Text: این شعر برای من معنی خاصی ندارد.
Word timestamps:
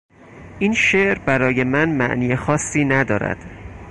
این 0.59 0.73
شعر 0.73 1.19
برای 1.19 1.63
من 1.63 1.89
معنی 1.89 2.35
خاصی 2.35 2.85
ندارد. 2.85 3.37